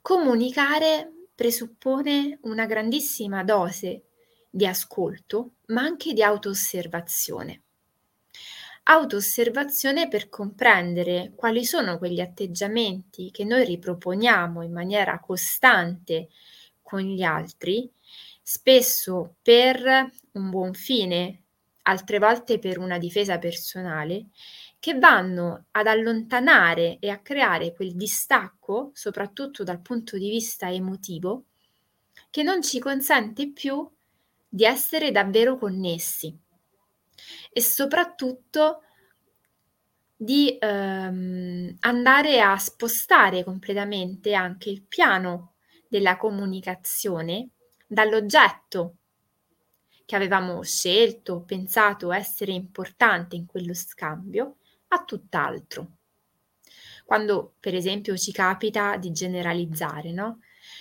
Comunicare 0.00 1.12
presuppone 1.34 2.38
una 2.42 2.66
grandissima 2.66 3.42
dose 3.42 4.04
di 4.48 4.64
ascolto, 4.64 5.54
ma 5.66 5.82
anche 5.82 6.12
di 6.12 6.22
autoosservazione. 6.22 7.62
Autoosservazione 8.84 10.06
per 10.06 10.28
comprendere 10.28 11.32
quali 11.34 11.64
sono 11.64 11.98
quegli 11.98 12.20
atteggiamenti 12.20 13.32
che 13.32 13.42
noi 13.42 13.64
riproponiamo 13.64 14.62
in 14.62 14.70
maniera 14.70 15.18
costante 15.18 16.28
con 16.80 17.00
gli 17.00 17.22
altri 17.22 17.90
spesso 18.46 19.36
per 19.40 20.10
un 20.32 20.50
buon 20.50 20.74
fine, 20.74 21.44
altre 21.84 22.18
volte 22.18 22.58
per 22.58 22.78
una 22.78 22.98
difesa 22.98 23.38
personale, 23.38 24.26
che 24.78 24.98
vanno 24.98 25.68
ad 25.70 25.86
allontanare 25.86 26.98
e 27.00 27.08
a 27.08 27.20
creare 27.20 27.72
quel 27.72 27.96
distacco, 27.96 28.90
soprattutto 28.92 29.64
dal 29.64 29.80
punto 29.80 30.18
di 30.18 30.28
vista 30.28 30.70
emotivo, 30.70 31.46
che 32.28 32.42
non 32.42 32.62
ci 32.62 32.78
consente 32.80 33.50
più 33.50 33.90
di 34.46 34.64
essere 34.64 35.10
davvero 35.10 35.56
connessi 35.56 36.38
e 37.50 37.60
soprattutto 37.62 38.82
di 40.14 40.54
ehm, 40.60 41.76
andare 41.80 42.42
a 42.42 42.58
spostare 42.58 43.42
completamente 43.42 44.34
anche 44.34 44.68
il 44.68 44.82
piano 44.82 45.54
della 45.88 46.18
comunicazione 46.18 47.48
dall'oggetto 47.86 48.96
che 50.06 50.16
avevamo 50.16 50.62
scelto, 50.62 51.42
pensato 51.42 52.12
essere 52.12 52.52
importante 52.52 53.36
in 53.36 53.46
quello 53.46 53.74
scambio, 53.74 54.56
a 54.88 55.02
tutt'altro. 55.04 55.96
quando 57.04 57.54
per 57.60 57.74
esempio 57.74 58.16
ci 58.16 58.32
capita 58.32 58.96
di 58.96 59.12
generalizzare, 59.12 60.12
no? 60.12 60.40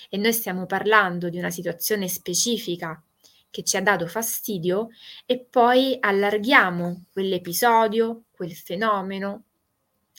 E 0.10 0.18
noi 0.18 0.34
stiamo 0.34 0.66
parlando 0.66 1.30
di 1.30 1.38
una 1.38 1.50
situazione 1.50 2.08
specifica 2.08 3.02
che 3.50 3.64
ci 3.64 3.78
ha 3.78 3.82
dato 3.82 4.08
fastidio 4.08 4.90
e 5.26 5.40
poi 5.40 5.98
allarghiamo 6.00 7.06
quell'episodio, 7.12 8.24
quel 8.32 8.54
fenomeno 8.54 9.44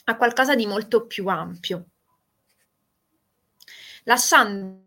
a 0.05 0.15
qualcosa 0.17 0.55
di 0.55 0.65
molto 0.67 1.05
più 1.07 1.27
ampio, 1.27 1.87
lasciando 4.05 4.83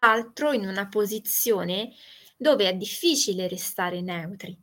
l'altro 0.00 0.52
in 0.52 0.66
una 0.66 0.88
posizione 0.88 1.92
dove 2.36 2.68
è 2.68 2.74
difficile 2.74 3.48
restare 3.48 4.00
neutri. 4.00 4.58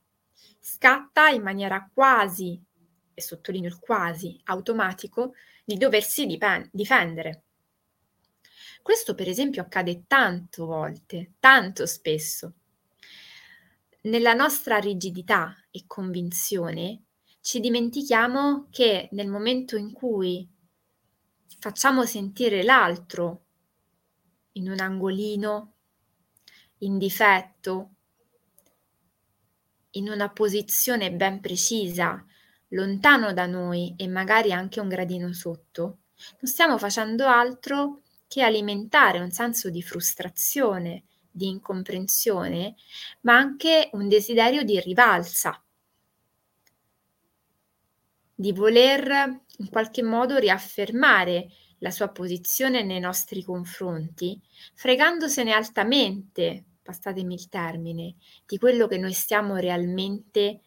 Scatta 0.59 1.29
in 1.29 1.41
maniera 1.41 1.89
quasi, 1.93 2.61
e 3.13 3.21
sottolineo 3.21 3.69
il 3.69 3.79
quasi, 3.79 4.39
automatico, 4.45 5.33
di 5.65 5.77
doversi 5.77 6.25
dipen- 6.25 6.69
difendere. 6.71 7.43
Questo 8.81 9.15
per 9.15 9.29
esempio 9.29 9.61
accade 9.61 10.03
tante 10.07 10.61
volte, 10.61 11.33
tanto 11.39 11.85
spesso. 11.85 12.53
Nella 14.01 14.33
nostra 14.33 14.77
rigidità 14.77 15.55
e 15.71 15.85
convinzione 15.87 17.03
ci 17.39 17.59
dimentichiamo 17.59 18.67
che 18.69 19.07
nel 19.11 19.29
momento 19.29 19.77
in 19.77 19.93
cui 19.93 20.47
facciamo 21.59 22.05
sentire 22.05 22.63
l'altro 22.63 23.42
in 24.53 24.69
un 24.69 24.79
angolino, 24.79 25.73
in 26.79 26.97
difetto, 26.97 27.89
in 29.91 30.09
una 30.09 30.29
posizione 30.29 31.11
ben 31.11 31.39
precisa, 31.39 32.25
lontano 32.69 33.33
da 33.33 33.45
noi 33.45 33.93
e 33.97 34.07
magari 34.07 34.51
anche 34.51 34.79
un 34.79 34.89
gradino 34.89 35.31
sotto, 35.33 35.99
non 36.39 36.51
stiamo 36.51 36.77
facendo 36.77 37.27
altro 37.27 38.01
che 38.27 38.41
alimentare 38.41 39.19
un 39.19 39.31
senso 39.31 39.69
di 39.69 39.81
frustrazione, 39.81 41.03
di 41.29 41.47
incomprensione, 41.47 42.75
ma 43.21 43.35
anche 43.35 43.89
un 43.93 44.07
desiderio 44.07 44.63
di 44.63 44.79
rivalsa, 44.79 45.63
di 48.35 48.51
voler 48.51 49.41
in 49.57 49.69
qualche 49.69 50.01
modo 50.01 50.37
riaffermare 50.37 51.49
la 51.83 51.91
sua 51.91 52.07
posizione 52.07 52.81
nei 52.81 53.01
nostri 53.01 53.43
confronti, 53.43 54.41
fregandosene 54.73 55.51
altamente, 55.51 56.63
passatemi 56.81 57.33
il 57.33 57.49
termine, 57.49 58.15
di 58.45 58.57
quello 58.57 58.87
che 58.87 58.97
noi 58.97 59.11
stiamo 59.11 59.57
realmente 59.57 60.61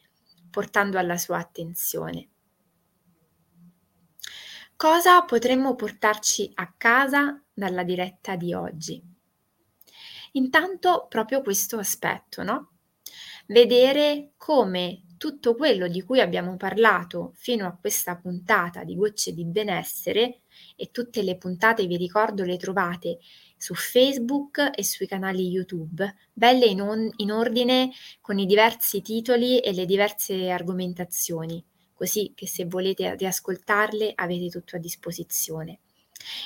portando 0.51 0.99
alla 0.99 1.17
sua 1.17 1.39
attenzione. 1.39 2.29
Cosa 4.77 5.23
potremmo 5.23 5.75
portarci 5.75 6.51
a 6.57 6.71
casa 6.77 7.43
dalla 7.51 7.83
diretta 7.83 8.37
di 8.37 8.53
oggi? 8.53 9.03
Intanto 10.33 11.07
proprio 11.09 11.41
questo 11.41 11.79
aspetto, 11.79 12.43
no? 12.43 12.73
Vedere 13.47 14.33
come 14.37 15.05
tutto 15.17 15.55
quello 15.55 15.89
di 15.89 16.03
cui 16.03 16.21
abbiamo 16.21 16.59
parlato 16.59 17.33
fino 17.37 17.67
a 17.67 17.75
questa 17.75 18.17
puntata 18.17 18.85
di 18.85 18.97
Gocce 18.97 19.33
di 19.33 19.47
Benessere 19.47 20.43
e 20.77 20.91
tutte 20.91 21.23
le 21.23 21.37
puntate, 21.37 21.87
vi 21.87 21.97
ricordo, 21.97 22.45
le 22.45 22.57
trovate 22.57 23.19
su 23.57 23.75
Facebook 23.75 24.71
e 24.75 24.85
sui 24.85 25.07
canali 25.07 25.49
YouTube, 25.49 26.15
belle 26.33 26.67
in, 26.67 26.81
on- 26.81 27.13
in 27.17 27.33
ordine 27.33 27.91
con 28.21 28.39
i 28.39 28.47
diversi 28.47 29.01
titoli 29.01 29.61
e 29.61 29.73
le 29.73 29.87
diverse 29.87 30.51
argomentazioni 30.51 31.65
così 31.97 32.33
che 32.35 32.47
se 32.47 32.67
volete 32.67 33.17
riascoltarle 33.17 34.13
avete 34.15 34.51
tutto 34.51 34.77
a 34.77 34.79
disposizione. 34.79 35.81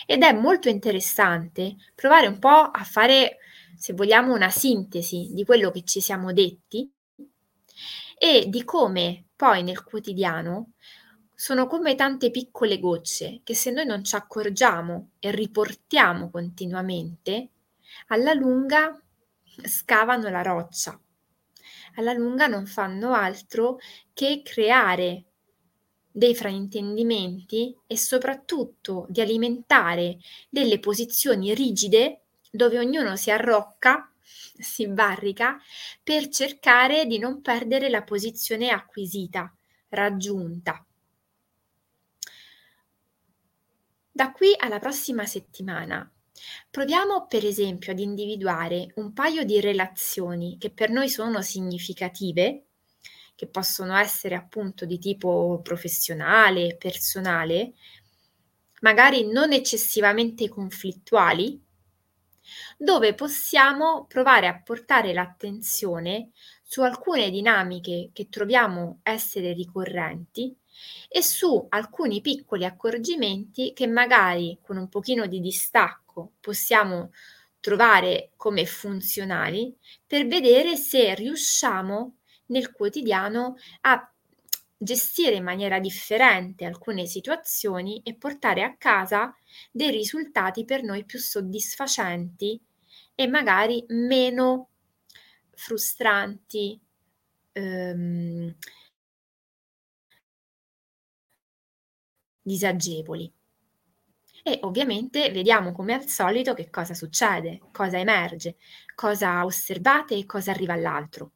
Ed 0.07 0.23
è 0.23 0.33
molto 0.33 0.69
interessante 0.69 1.77
provare 1.95 2.29
un 2.29 2.39
po' 2.39 2.49
a 2.49 2.85
fare, 2.85 3.39
se 3.77 3.93
vogliamo, 3.93 4.33
una 4.33 4.51
sintesi 4.51 5.31
di 5.33 5.45
quello 5.45 5.71
che 5.71 5.83
ci 5.85 6.01
siamo 6.01 6.33
detti 6.33 6.91
e 8.17 8.45
di 8.49 8.65
come 8.65 9.25
poi 9.35 9.63
nel 9.63 9.83
quotidiano 9.83 10.73
sono 11.41 11.67
come 11.67 11.95
tante 11.95 12.31
piccole 12.31 12.79
gocce 12.79 13.41
che 13.43 13.55
se 13.55 13.71
noi 13.71 13.87
non 13.87 14.05
ci 14.05 14.15
accorgiamo 14.15 15.13
e 15.19 15.31
riportiamo 15.31 16.29
continuamente, 16.29 17.49
alla 18.09 18.35
lunga 18.35 18.95
scavano 19.63 20.29
la 20.29 20.43
roccia. 20.43 21.01
Alla 21.95 22.13
lunga 22.13 22.47
non 22.47 22.67
fanno 22.67 23.15
altro 23.15 23.79
che 24.13 24.43
creare 24.45 25.25
dei 26.11 26.35
fraintendimenti 26.35 27.75
e 27.87 27.97
soprattutto 27.97 29.07
di 29.09 29.23
alimentare 29.23 30.19
delle 30.51 30.79
posizioni 30.79 31.55
rigide 31.55 32.25
dove 32.51 32.79
ognuno 32.79 33.17
si 33.17 33.31
arrocca, 33.31 34.13
si 34.23 34.87
barrica 34.89 35.59
per 36.03 36.29
cercare 36.29 37.07
di 37.07 37.19
non 37.19 37.41
perdere 37.41 37.89
la 37.89 38.03
posizione 38.03 38.69
acquisita, 38.69 39.51
raggiunta. 39.89 40.85
Da 44.13 44.33
qui 44.33 44.55
alla 44.59 44.79
prossima 44.79 45.25
settimana. 45.25 46.11
Proviamo 46.69 47.27
per 47.27 47.45
esempio 47.45 47.93
ad 47.93 47.99
individuare 47.99 48.93
un 48.97 49.13
paio 49.13 49.45
di 49.45 49.61
relazioni 49.61 50.57
che 50.59 50.71
per 50.71 50.91
noi 50.91 51.09
sono 51.09 51.43
significative 51.43 52.65
che 53.41 53.47
possono 53.47 53.97
essere 53.97 54.35
appunto 54.35 54.85
di 54.85 54.99
tipo 54.99 55.61
professionale, 55.63 56.77
personale, 56.77 57.73
magari 58.83 59.31
non 59.31 59.53
eccessivamente 59.53 60.49
conflittuali, 60.51 61.59
dove 62.77 63.15
possiamo 63.15 64.05
provare 64.07 64.47
a 64.47 64.61
portare 64.61 65.15
l'attenzione 65.15 66.33
su 66.63 66.83
alcune 66.83 67.31
dinamiche 67.31 68.11
che 68.13 68.29
troviamo 68.29 69.01
essere 69.05 69.55
ricorrenti 69.55 70.55
e 71.09 71.23
su 71.23 71.67
alcuni 71.69 72.21
piccoli 72.21 72.65
accorgimenti 72.65 73.73
che 73.73 73.87
magari 73.87 74.59
con 74.63 74.77
un 74.77 74.89
pochino 74.89 75.27
di 75.27 75.41
distacco 75.41 76.33
possiamo 76.41 77.13
trovare 77.61 78.31
come 78.37 78.65
funzionali 78.67 79.77
per 80.07 80.27
vedere 80.27 80.77
se 80.77 81.15
riusciamo 81.15 82.17
nel 82.47 82.73
quotidiano 82.73 83.57
a 83.83 84.11
gestire 84.83 85.35
in 85.35 85.45
maniera 85.45 85.79
differente 85.79 86.65
alcune 86.65 87.05
situazioni 87.05 88.01
e 88.03 88.15
portare 88.15 88.63
a 88.63 88.77
casa 88.79 89.35
dei 89.71 89.91
risultati 89.91 90.65
per 90.65 90.83
noi 90.83 91.05
più 91.05 91.19
soddisfacenti 91.19 92.59
e 93.15 93.27
magari 93.27 93.85
meno 93.89 94.71
frustranti. 95.55 96.81
Ehm, 97.53 98.57
disagevoli. 102.43 103.33
E 104.43 104.59
ovviamente 104.63 105.31
vediamo 105.31 105.73
come 105.73 105.93
al 105.93 106.07
solito 106.07 106.55
che 106.55 106.71
cosa 106.71 106.95
succede, 106.95 107.61
cosa 107.73 107.99
emerge, 107.99 108.57
cosa 108.95 109.45
osservate 109.45 110.15
e 110.15 110.27
cosa 110.27 110.51
arriva 110.51 110.73
all'altro. 110.73 111.33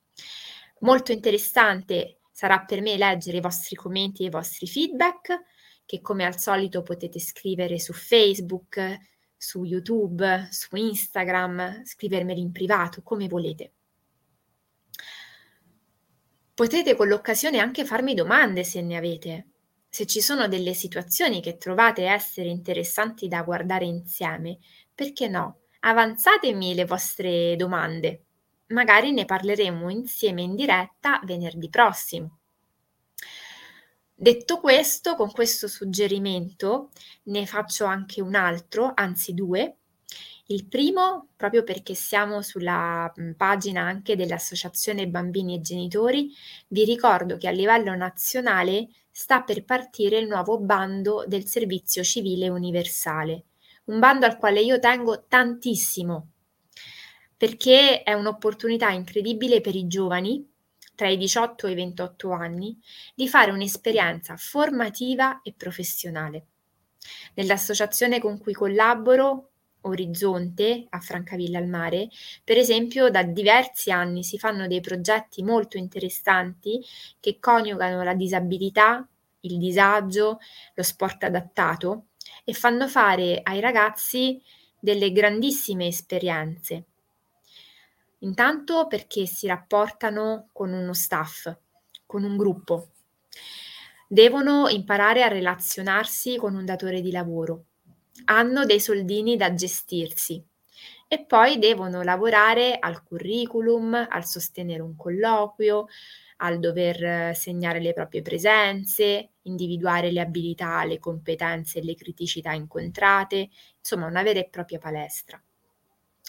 Molto 0.80 1.12
interessante 1.12 2.20
sarà 2.32 2.64
per 2.64 2.80
me 2.80 2.96
leggere 2.96 3.36
i 3.36 3.42
vostri 3.42 3.76
commenti 3.76 4.22
e 4.22 4.26
i 4.26 4.30
vostri 4.30 4.66
feedback, 4.66 5.42
che 5.84 6.00
come 6.00 6.24
al 6.24 6.38
solito 6.38 6.82
potete 6.82 7.20
scrivere 7.20 7.78
su 7.78 7.92
Facebook, 7.92 8.98
su 9.36 9.64
YouTube, 9.64 10.48
su 10.50 10.74
Instagram, 10.74 11.84
scrivermeli 11.84 12.40
in 12.40 12.52
privato, 12.52 13.02
come 13.02 13.28
volete. 13.28 13.72
Potete 16.54 16.94
con 16.94 17.08
l'occasione 17.08 17.58
anche 17.58 17.84
farmi 17.84 18.14
domande 18.14 18.64
se 18.64 18.80
ne 18.80 18.96
avete. 18.96 19.48
Se 19.94 20.06
ci 20.06 20.20
sono 20.20 20.48
delle 20.48 20.74
situazioni 20.74 21.40
che 21.40 21.56
trovate 21.56 22.06
essere 22.06 22.48
interessanti 22.48 23.28
da 23.28 23.44
guardare 23.44 23.84
insieme, 23.84 24.58
perché 24.92 25.28
no? 25.28 25.60
Avanzatemi 25.78 26.74
le 26.74 26.84
vostre 26.84 27.54
domande 27.54 28.24
magari 28.70 29.12
ne 29.12 29.24
parleremo 29.24 29.88
insieme 29.90 30.42
in 30.42 30.56
diretta 30.56 31.20
venerdì 31.22 31.68
prossimo. 31.68 32.38
Detto 34.12 34.58
questo, 34.58 35.14
con 35.14 35.30
questo 35.30 35.68
suggerimento 35.68 36.90
ne 37.26 37.46
faccio 37.46 37.84
anche 37.84 38.20
un 38.20 38.34
altro, 38.34 38.90
anzi 38.96 39.32
due. 39.32 39.76
Il 40.46 40.66
primo, 40.66 41.28
proprio 41.36 41.64
perché 41.64 41.94
siamo 41.94 42.42
sulla 42.42 43.12
pagina 43.36 43.82
anche 43.82 44.14
dell'Associazione 44.14 45.08
Bambini 45.08 45.56
e 45.56 45.60
Genitori, 45.60 46.30
vi 46.68 46.84
ricordo 46.84 47.36
che 47.36 47.48
a 47.48 47.50
livello 47.50 47.94
nazionale 47.94 48.88
sta 49.10 49.42
per 49.42 49.64
partire 49.64 50.18
il 50.18 50.26
nuovo 50.26 50.58
bando 50.58 51.24
del 51.26 51.46
Servizio 51.46 52.02
Civile 52.02 52.48
Universale, 52.48 53.44
un 53.84 53.98
bando 53.98 54.26
al 54.26 54.36
quale 54.36 54.60
io 54.60 54.78
tengo 54.78 55.24
tantissimo 55.26 56.28
perché 57.44 58.02
è 58.02 58.12
un'opportunità 58.12 58.88
incredibile 58.90 59.60
per 59.60 59.74
i 59.74 59.86
giovani 59.86 60.50
tra 60.94 61.08
i 61.08 61.16
18 61.16 61.66
e 61.66 61.72
i 61.72 61.74
28 61.74 62.30
anni 62.30 62.78
di 63.14 63.28
fare 63.28 63.50
un'esperienza 63.50 64.36
formativa 64.36 65.42
e 65.42 65.52
professionale. 65.54 66.46
Nell'associazione 67.34 68.20
con 68.20 68.38
cui 68.38 68.54
collaboro, 68.54 69.50
Orizzonte, 69.84 70.86
a 70.88 71.00
Francavilla 71.00 71.58
al 71.58 71.66
Mare, 71.66 72.08
per 72.42 72.58
esempio 72.58 73.10
da 73.10 73.22
diversi 73.22 73.90
anni 73.90 74.22
si 74.22 74.38
fanno 74.38 74.66
dei 74.66 74.80
progetti 74.80 75.42
molto 75.42 75.76
interessanti 75.76 76.84
che 77.20 77.38
coniugano 77.38 78.02
la 78.02 78.14
disabilità, 78.14 79.06
il 79.40 79.58
disagio, 79.58 80.38
lo 80.74 80.82
sport 80.82 81.24
adattato 81.24 82.06
e 82.44 82.52
fanno 82.52 82.88
fare 82.88 83.40
ai 83.42 83.60
ragazzi 83.60 84.40
delle 84.78 85.12
grandissime 85.12 85.86
esperienze. 85.86 86.84
Intanto 88.20 88.86
perché 88.86 89.26
si 89.26 89.46
rapportano 89.46 90.48
con 90.52 90.72
uno 90.72 90.94
staff, 90.94 91.54
con 92.06 92.24
un 92.24 92.36
gruppo. 92.36 92.88
Devono 94.08 94.68
imparare 94.68 95.22
a 95.22 95.28
relazionarsi 95.28 96.36
con 96.36 96.54
un 96.54 96.64
datore 96.64 97.00
di 97.00 97.10
lavoro. 97.10 97.64
Hanno 98.26 98.64
dei 98.64 98.80
soldini 98.80 99.36
da 99.36 99.54
gestirsi 99.54 100.44
e 101.08 101.24
poi 101.26 101.58
devono 101.58 102.02
lavorare 102.02 102.78
al 102.78 103.02
curriculum, 103.02 103.94
al 103.94 104.24
sostenere 104.26 104.82
un 104.82 104.96
colloquio, 104.96 105.86
al 106.38 106.58
dover 106.58 107.34
segnare 107.36 107.80
le 107.80 107.92
proprie 107.92 108.22
presenze, 108.22 109.34
individuare 109.42 110.10
le 110.10 110.20
abilità, 110.20 110.84
le 110.84 110.98
competenze 110.98 111.78
e 111.78 111.84
le 111.84 111.94
criticità 111.94 112.52
incontrate, 112.52 113.50
insomma 113.78 114.06
una 114.06 114.22
vera 114.22 114.40
e 114.40 114.48
propria 114.48 114.78
palestra. 114.78 115.40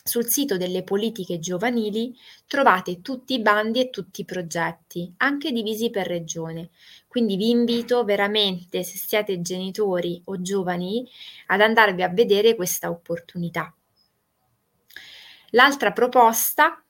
Sul 0.08 0.28
sito 0.28 0.56
delle 0.56 0.84
politiche 0.84 1.39
giovanili 1.39 2.15
trovate 2.46 3.02
tutti 3.02 3.34
i 3.34 3.41
bandi 3.41 3.80
e 3.80 3.89
tutti 3.89 4.22
i 4.22 4.24
progetti, 4.24 5.12
anche 5.18 5.52
divisi 5.52 5.89
per 5.89 6.06
regione. 6.06 6.70
Quindi 7.08 7.36
vi 7.36 7.50
invito 7.50 8.04
veramente, 8.04 8.84
se 8.84 9.00
siete 9.00 9.41
genitori 9.41 10.22
o 10.26 10.39
giovani, 10.39 11.10
ad 11.48 11.62
andarvi 11.62 12.04
a 12.04 12.10
vedere 12.10 12.54
questa 12.54 12.91
opportunità. 12.91 13.74
L'altra 15.50 15.91
proposta, 15.91 16.84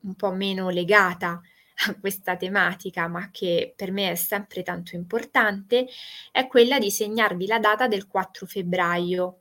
un 0.00 0.14
po' 0.14 0.32
meno 0.32 0.70
legata 0.70 1.42
a 1.86 2.00
questa 2.00 2.34
tematica, 2.34 3.08
ma 3.08 3.28
che 3.30 3.74
per 3.76 3.92
me 3.92 4.12
è 4.12 4.14
sempre 4.14 4.62
tanto 4.62 4.96
importante, 4.96 5.86
è 6.32 6.46
quella 6.46 6.78
di 6.78 6.90
segnarvi 6.90 7.46
la 7.46 7.58
data 7.58 7.88
del 7.88 8.06
4 8.06 8.46
febbraio, 8.46 9.40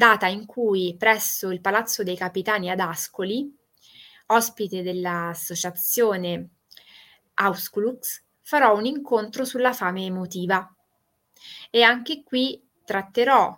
data 0.00 0.28
in 0.28 0.46
cui 0.46 0.96
presso 0.96 1.50
il 1.50 1.60
Palazzo 1.60 2.02
dei 2.02 2.16
Capitani 2.16 2.70
ad 2.70 2.80
Ascoli, 2.80 3.54
ospite 4.28 4.82
dell'associazione 4.82 6.48
Ausculux, 7.34 8.24
farò 8.40 8.74
un 8.78 8.86
incontro 8.86 9.44
sulla 9.44 9.74
fame 9.74 10.06
emotiva. 10.06 10.74
E 11.68 11.82
anche 11.82 12.22
qui 12.22 12.66
tratterò 12.82 13.54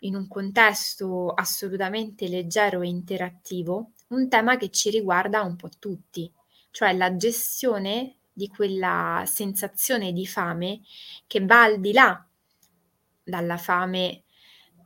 in 0.00 0.14
un 0.16 0.26
contesto 0.26 1.28
assolutamente 1.28 2.28
leggero 2.28 2.80
e 2.80 2.88
interattivo 2.88 3.90
un 4.08 4.26
tema 4.30 4.56
che 4.56 4.70
ci 4.70 4.88
riguarda 4.88 5.42
un 5.42 5.56
po' 5.56 5.68
tutti, 5.78 6.32
cioè 6.70 6.94
la 6.94 7.14
gestione 7.14 8.20
di 8.32 8.48
quella 8.48 9.24
sensazione 9.26 10.12
di 10.12 10.26
fame 10.26 10.80
che 11.26 11.44
va 11.44 11.64
al 11.64 11.78
di 11.78 11.92
là 11.92 12.26
dalla 13.22 13.58
fame 13.58 14.23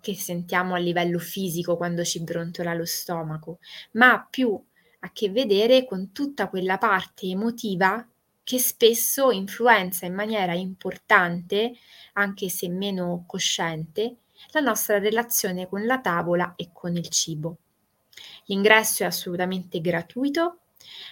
che 0.01 0.15
sentiamo 0.15 0.75
a 0.75 0.79
livello 0.79 1.19
fisico 1.19 1.77
quando 1.77 2.05
ci 2.05 2.23
brontola 2.23 2.75
lo 2.75 2.85
stomaco, 2.85 3.59
ma 3.93 4.27
più 4.29 4.61
a 5.01 5.13
che 5.13 5.31
vedere 5.31 5.85
con 5.85 6.13
tutta 6.13 6.49
quella 6.49 6.79
parte 6.79 7.27
emotiva 7.27 8.07
che 8.43 8.59
spesso 8.59 9.31
influenza 9.31 10.07
in 10.07 10.15
maniera 10.15 10.55
importante, 10.55 11.75
anche 12.15 12.49
se 12.49 12.69
meno 12.69 13.25
cosciente, 13.27 14.17
la 14.53 14.61
nostra 14.61 14.99
relazione 14.99 15.69
con 15.69 15.85
la 15.85 16.01
tavola 16.01 16.55
e 16.57 16.71
con 16.73 16.97
il 16.97 17.09
cibo. 17.09 17.59
L'ingresso 18.47 19.03
è 19.03 19.07
assolutamente 19.07 19.81
gratuito 19.81 20.61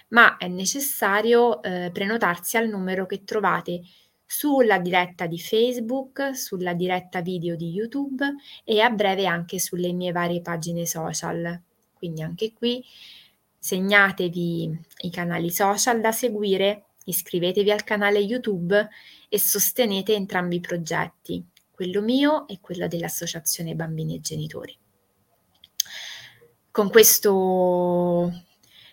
ma 0.09 0.37
è 0.37 0.47
necessario 0.47 1.61
eh, 1.61 1.89
prenotarsi 1.91 2.57
al 2.57 2.67
numero 2.67 3.05
che 3.05 3.23
trovate 3.23 3.81
sulla 4.27 4.77
diretta 4.77 5.25
di 5.25 5.39
Facebook, 5.39 6.35
sulla 6.35 6.73
diretta 6.73 7.21
video 7.21 7.55
di 7.55 7.69
YouTube 7.69 8.25
e 8.65 8.81
a 8.81 8.89
breve 8.89 9.25
anche 9.25 9.57
sulle 9.57 9.93
mie 9.93 10.11
varie 10.11 10.41
pagine 10.41 10.85
social. 10.85 11.59
Quindi 11.93 12.21
anche 12.21 12.51
qui 12.53 12.83
segnatevi 13.57 14.79
i 15.03 15.09
canali 15.09 15.49
social 15.49 16.01
da 16.01 16.11
seguire, 16.11 16.87
iscrivetevi 17.05 17.71
al 17.71 17.85
canale 17.85 18.19
YouTube 18.19 18.87
e 19.29 19.39
sostenete 19.39 20.13
entrambi 20.13 20.57
i 20.57 20.61
progetti, 20.61 21.43
quello 21.71 22.01
mio 22.01 22.47
e 22.47 22.59
quello 22.59 22.87
dell'Associazione 22.87 23.75
Bambini 23.75 24.15
e 24.15 24.21
Genitori. 24.21 24.77
Con 26.69 26.89
questo 26.89 28.43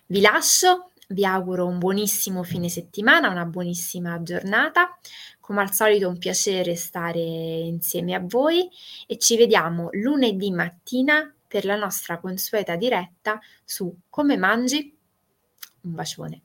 vi 0.07 0.21
lascio, 0.21 0.91
vi 1.09 1.25
auguro 1.25 1.65
un 1.65 1.77
buonissimo 1.77 2.43
fine 2.43 2.69
settimana, 2.69 3.29
una 3.29 3.45
buonissima 3.45 4.21
giornata. 4.23 4.97
Come 5.39 5.61
al 5.61 5.73
solito 5.73 6.09
un 6.09 6.17
piacere 6.17 6.75
stare 6.75 7.19
insieme 7.19 8.15
a 8.15 8.19
voi 8.23 8.67
e 9.05 9.17
ci 9.17 9.37
vediamo 9.37 9.89
lunedì 9.91 10.51
mattina 10.51 11.31
per 11.47 11.65
la 11.65 11.75
nostra 11.75 12.19
consueta 12.19 12.75
diretta 12.75 13.39
su 13.63 13.95
Come 14.09 14.37
mangi? 14.37 14.97
Un 15.81 15.93
bacione. 15.93 16.44